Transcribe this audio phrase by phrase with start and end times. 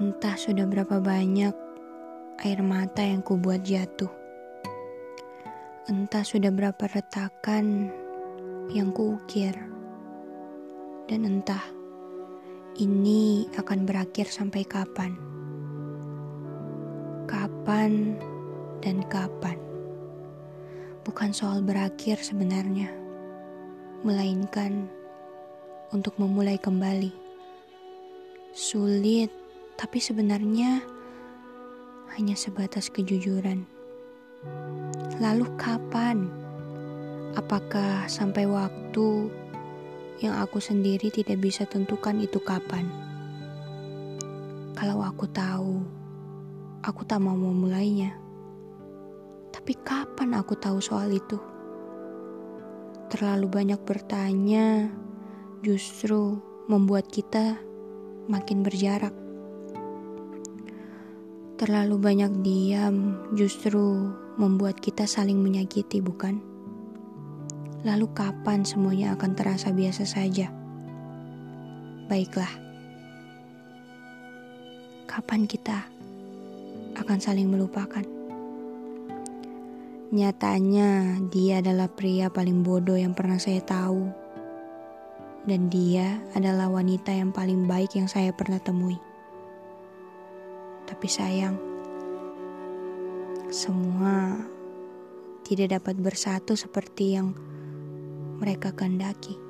[0.00, 1.52] Entah sudah berapa banyak
[2.40, 4.08] air mata yang kubuat jatuh.
[5.92, 7.92] Entah sudah berapa retakan
[8.72, 9.52] yang kuukir.
[11.04, 11.60] Dan entah
[12.80, 15.20] ini akan berakhir sampai kapan.
[17.28, 18.16] Kapan
[18.80, 19.60] dan kapan.
[21.04, 22.88] Bukan soal berakhir sebenarnya.
[24.00, 24.88] Melainkan
[25.92, 27.12] untuk memulai kembali.
[28.56, 29.39] Sulit
[29.80, 30.84] tapi sebenarnya
[32.12, 33.64] hanya sebatas kejujuran.
[35.24, 36.28] Lalu kapan?
[37.32, 39.32] Apakah sampai waktu
[40.20, 42.92] yang aku sendiri tidak bisa tentukan itu kapan?
[44.76, 45.80] Kalau aku tahu,
[46.84, 48.12] aku tak mau memulainya.
[49.48, 51.40] Tapi kapan aku tahu soal itu?
[53.08, 54.92] Terlalu banyak bertanya,
[55.64, 56.36] justru
[56.68, 57.56] membuat kita
[58.28, 59.29] makin berjarak.
[61.60, 64.08] Terlalu banyak diam justru
[64.40, 66.40] membuat kita saling menyakiti, bukan?
[67.84, 70.48] Lalu kapan semuanya akan terasa biasa saja?
[72.08, 72.48] Baiklah.
[75.04, 75.84] Kapan kita
[76.96, 78.08] akan saling melupakan?
[80.16, 84.08] Nyatanya dia adalah pria paling bodoh yang pernah saya tahu.
[85.44, 89.09] Dan dia adalah wanita yang paling baik yang saya pernah temui.
[90.90, 91.54] Tapi sayang,
[93.46, 94.42] semua
[95.46, 97.30] tidak dapat bersatu seperti yang
[98.42, 99.49] mereka kehendaki.